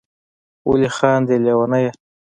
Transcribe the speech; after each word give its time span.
ولي 0.69 0.89
خاندی 0.97 1.35
ليونيه 1.43 1.91